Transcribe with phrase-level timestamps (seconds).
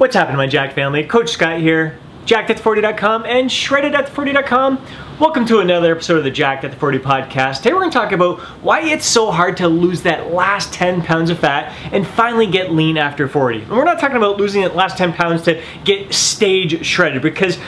[0.00, 1.04] What's happening, my Jack family?
[1.04, 4.82] Coach Scott here, jackedat40.com and shreddedat40.com.
[5.18, 7.58] Welcome to another episode of the Jacked at the 40 podcast.
[7.58, 11.02] Today we're going to talk about why it's so hard to lose that last 10
[11.02, 13.60] pounds of fat and finally get lean after 40.
[13.60, 17.58] And we're not talking about losing that last 10 pounds to get stage shredded because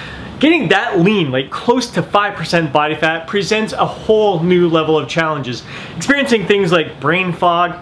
[0.40, 5.08] Getting that lean, like close to 5% body fat, presents a whole new level of
[5.08, 5.62] challenges.
[5.96, 7.78] Experiencing things like brain fog,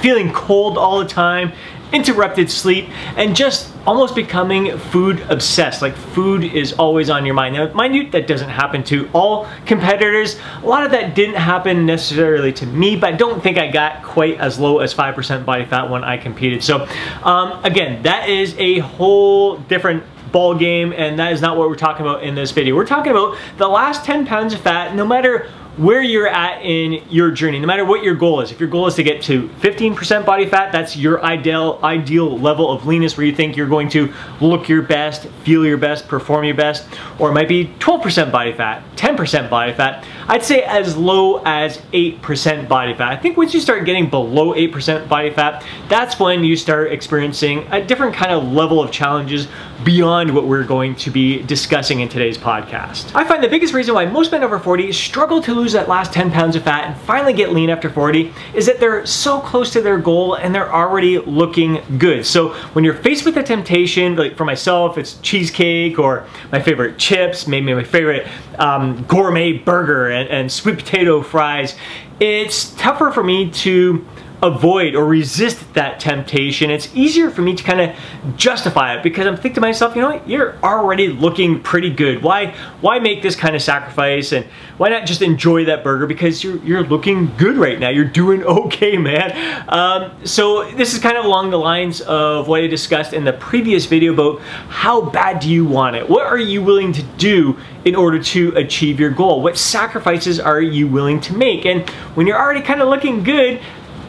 [0.00, 1.52] feeling cold all the time,
[1.94, 5.82] interrupted sleep, and just almost becoming food obsessed.
[5.82, 7.54] Like food is always on your mind.
[7.54, 10.38] Now, mind you, that doesn't happen to all competitors.
[10.62, 14.02] A lot of that didn't happen necessarily to me, but I don't think I got
[14.02, 16.62] quite as low as 5% body fat when I competed.
[16.62, 16.88] So
[17.22, 21.76] um, again, that is a whole different ball game and that is not what we're
[21.76, 22.74] talking about in this video.
[22.74, 27.02] We're talking about the last 10 pounds of fat, no matter where you're at in
[27.10, 28.52] your journey, no matter what your goal is.
[28.52, 32.70] If your goal is to get to 15% body fat, that's your ideal ideal level
[32.70, 36.44] of leanness where you think you're going to look your best, feel your best, perform
[36.44, 36.86] your best,
[37.18, 40.06] or it might be 12% body fat, 10% body fat.
[40.28, 43.12] I'd say as low as 8% body fat.
[43.12, 47.66] I think once you start getting below 8% body fat, that's when you start experiencing
[47.70, 49.48] a different kind of level of challenges
[49.82, 53.14] beyond what we're going to be discussing in today's podcast.
[53.14, 56.12] I find the biggest reason why most men over 40 struggle to lose that last
[56.12, 59.72] 10 pounds of fat and finally get lean after 40 is that they're so close
[59.72, 62.26] to their goal and they're already looking good.
[62.26, 66.98] So when you're faced with a temptation, like for myself, it's cheesecake or my favorite
[66.98, 68.26] chips, maybe my favorite
[68.58, 71.74] um, gourmet burger and, and sweet potato fries,
[72.20, 74.06] it's tougher for me to
[74.44, 76.70] avoid or resist that temptation.
[76.70, 80.02] It's easier for me to kind of justify it because I'm thinking to myself, you
[80.02, 82.22] know what, you're already looking pretty good.
[82.22, 84.44] Why why make this kind of sacrifice and
[84.76, 87.88] why not just enjoy that burger because you're you're looking good right now.
[87.88, 89.32] You're doing okay, man.
[89.68, 93.32] Um, so this is kind of along the lines of what I discussed in the
[93.32, 96.08] previous video about how bad do you want it?
[96.08, 99.42] What are you willing to do in order to achieve your goal?
[99.42, 101.64] What sacrifices are you willing to make?
[101.64, 103.60] And when you're already kind of looking good,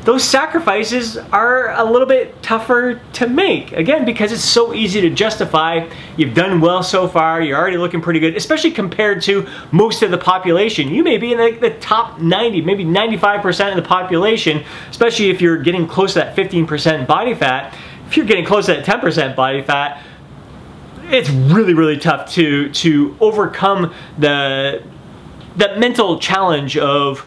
[0.05, 3.71] those sacrifices are a little bit tougher to make.
[3.71, 5.89] Again, because it's so easy to justify.
[6.15, 10.11] You've done well so far, you're already looking pretty good, especially compared to most of
[10.11, 10.89] the population.
[10.89, 15.41] You may be in the, the top 90, maybe 95% of the population, especially if
[15.41, 17.75] you're getting close to that 15% body fat.
[18.05, 20.03] If you're getting close to that 10% body fat,
[21.05, 24.83] it's really, really tough to, to overcome the,
[25.55, 27.25] the mental challenge of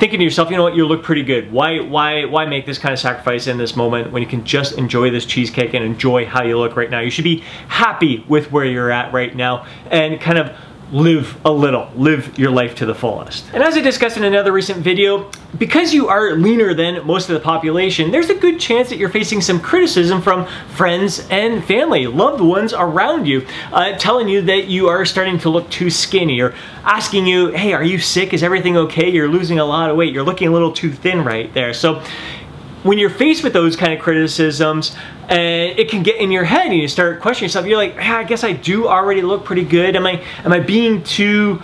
[0.00, 1.52] thinking to yourself, you know what, you look pretty good.
[1.52, 4.78] Why, why, why make this kind of sacrifice in this moment when you can just
[4.78, 7.00] enjoy this cheesecake and enjoy how you look right now?
[7.00, 10.56] You should be happy with where you're at right now and kind of
[10.92, 13.44] live a little, live your life to the fullest.
[13.52, 17.34] And as I discussed in another recent video, because you are leaner than most of
[17.34, 22.06] the population, there's a good chance that you're facing some criticism from friends and family,
[22.06, 26.40] loved ones around you, uh, telling you that you are starting to look too skinny
[26.40, 28.32] or asking you, hey, are you sick?
[28.32, 29.08] Is everything okay?
[29.08, 30.12] You're losing a lot of weight.
[30.12, 31.74] You're looking a little too thin right there.
[31.74, 32.02] So
[32.82, 34.96] when you're faced with those kind of criticisms,
[35.28, 37.66] and it can get in your head and you start questioning yourself.
[37.66, 39.96] You're like, I guess I do already look pretty good.
[39.96, 41.62] Am I, am I being too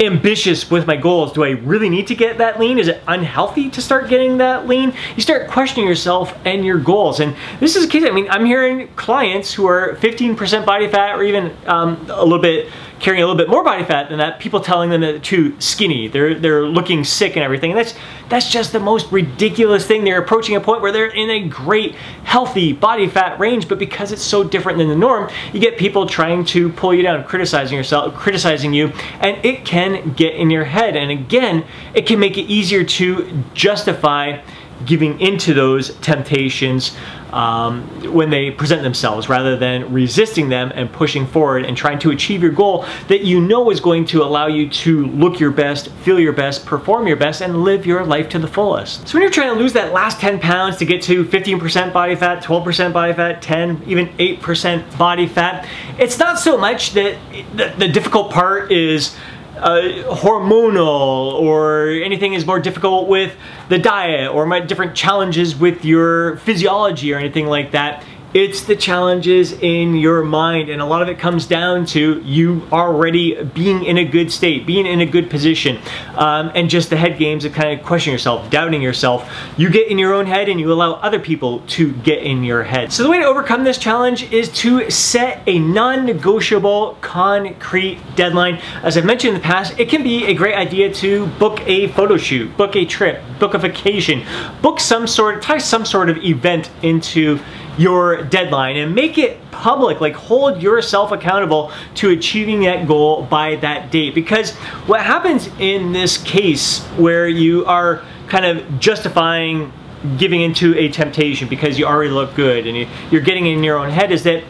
[0.00, 1.32] ambitious with my goals.
[1.32, 2.78] Do I really need to get that lean?
[2.78, 4.92] Is it unhealthy to start getting that lean?
[5.16, 7.20] You start questioning yourself and your goals.
[7.20, 11.16] And this is a case, I mean, I'm hearing clients who are 15% body fat
[11.16, 12.70] or even um, a little bit
[13.02, 16.06] carrying a little bit more body fat than that, people telling them they're too skinny,
[16.06, 17.72] they're, they're looking sick and everything.
[17.72, 17.94] And that's,
[18.28, 20.04] that's just the most ridiculous thing.
[20.04, 24.12] They're approaching a point where they're in a great, healthy body fat range, but because
[24.12, 27.76] it's so different than the norm, you get people trying to pull you down, criticizing
[27.76, 30.96] yourself, criticizing you, and it can get in your head.
[30.96, 31.64] And again,
[31.94, 34.40] it can make it easier to justify
[34.86, 36.96] giving into those temptations
[37.32, 37.82] um,
[38.12, 42.42] when they present themselves rather than resisting them and pushing forward and trying to achieve
[42.42, 46.20] your goal that you know is going to allow you to look your best, feel
[46.20, 49.08] your best, perform your best, and live your life to the fullest.
[49.08, 52.14] So when you're trying to lose that last 10 pounds to get to 15% body
[52.14, 55.66] fat, 12% body fat, 10, even 8% body fat,
[55.98, 57.18] it's not so much that
[57.54, 59.16] the, the difficult part is
[59.62, 59.80] uh,
[60.16, 63.36] hormonal or anything is more difficult with
[63.68, 68.04] the diet or my different challenges with your physiology or anything like that.
[68.34, 72.66] It's the challenges in your mind, and a lot of it comes down to you
[72.72, 75.78] already being in a good state, being in a good position,
[76.14, 79.30] um, and just the head games of kind of questioning yourself, doubting yourself.
[79.58, 82.62] You get in your own head and you allow other people to get in your
[82.62, 82.90] head.
[82.90, 88.62] So the way to overcome this challenge is to set a non-negotiable, concrete deadline.
[88.82, 91.88] As I've mentioned in the past, it can be a great idea to book a
[91.88, 94.24] photo shoot, book a trip, book a vacation,
[94.62, 97.38] book some sort, tie some sort of event into
[97.78, 100.00] your deadline and make it public.
[100.00, 104.14] Like hold yourself accountable to achieving that goal by that date.
[104.14, 104.54] Because
[104.86, 109.72] what happens in this case where you are kind of justifying
[110.18, 113.78] giving into a temptation because you already look good and you, are getting in your
[113.78, 114.42] own head is that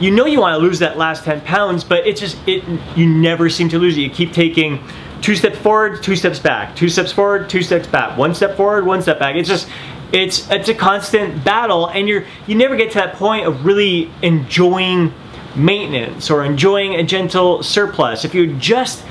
[0.00, 2.62] you know you want to lose that last 10 pounds, but it's just, it
[2.94, 4.00] you never seem to lose it.
[4.02, 4.82] You keep taking
[5.22, 8.86] two steps forward, two steps back, two steps forward, two steps back, one step forward,
[8.86, 9.34] one step back.
[9.34, 9.68] It's just,
[10.12, 14.10] it's it's a constant battle, and you're you never get to that point of really
[14.22, 15.12] enjoying
[15.54, 18.24] maintenance or enjoying a gentle surplus.
[18.24, 19.04] If you just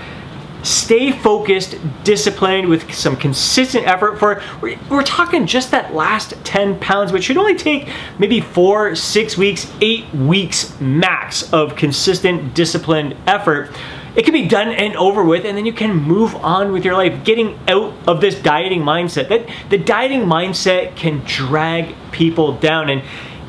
[0.63, 6.79] stay focused, disciplined with some consistent effort for, we're, we're, talking just that last 10
[6.79, 7.87] pounds, which should only take
[8.19, 13.69] maybe four, six weeks, eight weeks max of consistent, disciplined effort
[14.17, 16.95] it can be done and over with and then you can move on with your
[16.95, 19.29] life getting out of this dieting mindset.
[19.29, 23.03] That the dieting mindset can drag people down and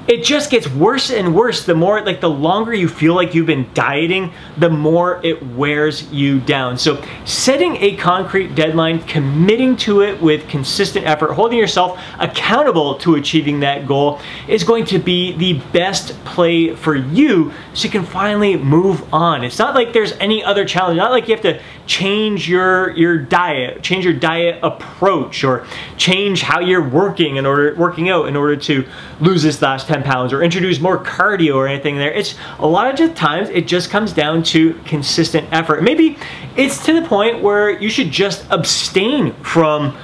[0.08, 1.64] it just gets worse and worse.
[1.66, 6.10] The more like the longer you feel like you've been dieting the more it wears
[6.10, 6.78] you down.
[6.78, 13.16] So setting a concrete deadline committing to it with consistent effort holding yourself accountable to
[13.16, 18.04] achieving that goal is going to be the best play for you so you can
[18.04, 19.44] finally move on.
[19.44, 20.96] It's not like there's any other challenge.
[20.96, 26.42] Not like you have to change your your diet change your diet approach or change
[26.42, 28.86] how you're working in order working out in order to
[29.20, 32.12] lose this last 10 10 pounds or introduce more cardio or anything there.
[32.12, 35.82] It's a lot of times it just comes down to consistent effort.
[35.82, 36.18] Maybe
[36.56, 39.96] it's to the point where you should just abstain from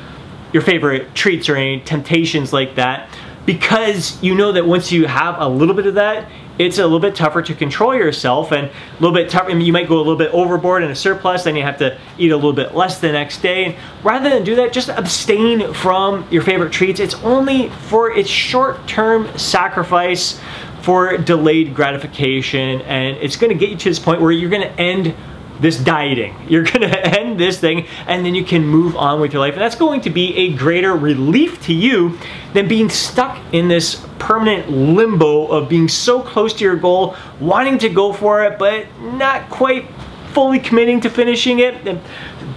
[0.52, 3.08] your favorite treats or any temptations like that
[3.46, 7.00] because you know that once you have a little bit of that, it's a little
[7.00, 9.50] bit tougher to control yourself and a little bit tougher.
[9.50, 11.78] I mean, you might go a little bit overboard in a surplus, then you have
[11.78, 13.64] to eat a little bit less the next day.
[13.64, 17.00] And rather than do that, just abstain from your favorite treats.
[17.00, 20.40] It's only for its short-term sacrifice
[20.82, 24.62] for delayed gratification, and it's going to get you to this point where you're going
[24.62, 25.14] to end
[25.60, 26.34] this dieting.
[26.48, 29.54] You're gonna end this thing and then you can move on with your life.
[29.54, 32.18] And that's going to be a greater relief to you
[32.52, 37.78] than being stuck in this permanent limbo of being so close to your goal, wanting
[37.78, 39.86] to go for it, but not quite
[40.32, 41.86] fully committing to finishing it.
[41.86, 42.00] And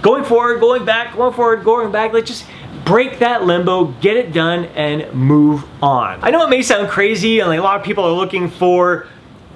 [0.02, 2.12] going forward, going back, going forward, going back.
[2.12, 2.44] Let's just
[2.84, 6.18] break that limbo, get it done, and move on.
[6.22, 9.06] I know it may sound crazy and like a lot of people are looking for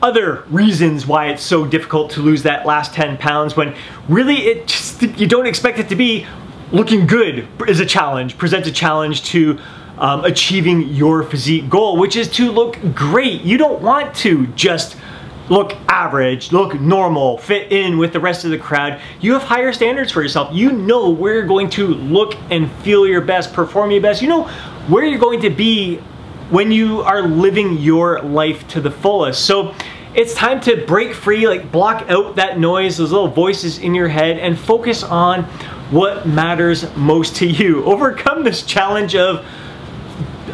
[0.02, 3.74] other reasons why it's so difficult to lose that last 10 pounds when
[4.08, 6.26] really it just, you don't expect it to be
[6.72, 9.58] looking good is a challenge, presents a challenge to
[9.98, 13.42] um, achieving your physique goal, which is to look great.
[13.42, 14.96] You don't want to just
[15.48, 19.00] look average, look normal, fit in with the rest of the crowd.
[19.20, 20.48] You have higher standards for yourself.
[20.52, 24.22] You know where you're going to look and feel your best, perform your best.
[24.22, 24.44] You know
[24.88, 26.00] where you're going to be
[26.50, 29.46] when you are living your life to the fullest.
[29.46, 29.74] So
[30.14, 34.08] it's time to break free, like block out that noise, those little voices in your
[34.08, 35.44] head, and focus on
[35.90, 37.84] what matters most to you.
[37.86, 39.44] Overcome this challenge of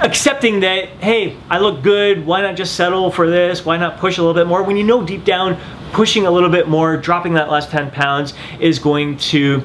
[0.00, 3.64] accepting that, hey, I look good, why not just settle for this?
[3.64, 4.62] Why not push a little bit more?
[4.62, 5.58] When you know deep down,
[5.92, 9.64] pushing a little bit more, dropping that last 10 pounds is going to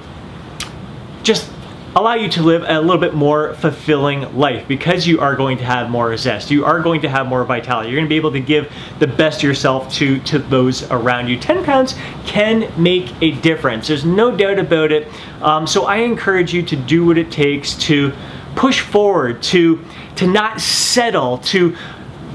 [1.21, 1.52] just
[1.95, 5.63] allow you to live a little bit more fulfilling life because you are going to
[5.63, 6.49] have more zest.
[6.49, 7.89] You are going to have more vitality.
[7.89, 11.27] You're going to be able to give the best of yourself to, to those around
[11.27, 11.37] you.
[11.37, 13.87] 10 pounds can make a difference.
[13.87, 15.07] There's no doubt about it.
[15.41, 18.11] Um, so I encourage you to do what it takes to
[18.55, 19.83] push forward, to,
[20.15, 21.75] to not settle, to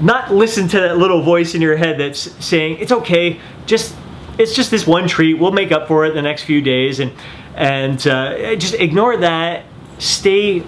[0.00, 3.94] not listen to that little voice in your head that's saying, it's okay, just
[4.38, 5.34] it's just this one treat.
[5.34, 7.00] We'll make up for it the next few days.
[7.00, 7.12] And
[7.58, 9.64] and uh, just ignore that.
[9.98, 10.64] Stay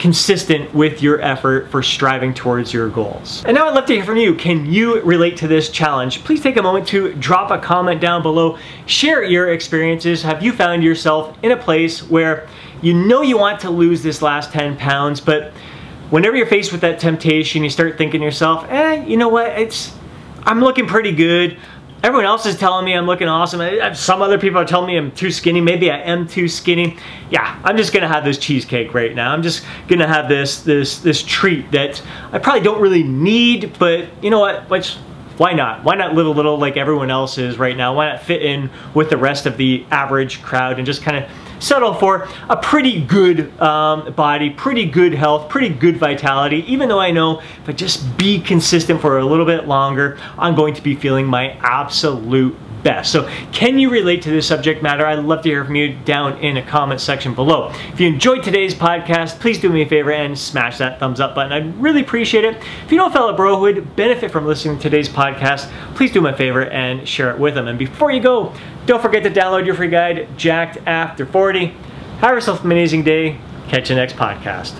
[0.00, 3.44] consistent with your effort for striving towards your goals.
[3.44, 4.34] And now I'd love to hear from you.
[4.34, 6.24] Can you relate to this challenge?
[6.24, 8.58] Please take a moment to drop a comment down below.
[8.86, 10.22] Share your experiences.
[10.22, 12.48] Have you found yourself in a place where
[12.82, 15.52] you know you want to lose this last 10 pounds, but
[16.08, 19.50] whenever you're faced with that temptation, you start thinking to yourself, eh, you know what,
[19.50, 19.94] it's,
[20.44, 21.58] I'm looking pretty good.
[22.02, 23.60] Everyone else is telling me I'm looking awesome.
[23.94, 25.60] Some other people are telling me I'm too skinny.
[25.60, 26.96] Maybe I am too skinny.
[27.28, 29.32] Yeah, I'm just gonna have this cheesecake right now.
[29.32, 32.02] I'm just gonna have this this this treat that
[32.32, 34.70] I probably don't really need, but you know what?
[34.70, 34.94] Which
[35.36, 35.84] why not?
[35.84, 37.94] Why not live a little like everyone else is right now?
[37.94, 41.30] Why not fit in with the rest of the average crowd and just kind of
[41.60, 47.00] settle for a pretty good um, body, pretty good health, pretty good vitality, even though
[47.00, 50.82] I know if I just be consistent for a little bit longer, I'm going to
[50.82, 53.12] be feeling my absolute best.
[53.12, 55.04] So, can you relate to this subject matter?
[55.06, 57.70] I'd love to hear from you down in the comment section below.
[57.92, 61.34] If you enjoyed today's podcast, please do me a favor and smash that thumbs up
[61.34, 61.52] button.
[61.52, 62.56] I'd really appreciate it.
[62.84, 66.12] If you know a fellow bro who would benefit from listening to today's podcast, please
[66.12, 67.68] do me a favor and share it with them.
[67.68, 68.54] And before you go,
[68.90, 71.66] don't forget to download your free guide, Jacked After 40.
[72.18, 73.38] Have yourself an amazing day.
[73.68, 74.76] Catch you next podcast.